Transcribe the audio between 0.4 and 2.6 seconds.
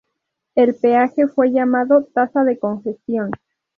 El peaje fue llamado "tasa de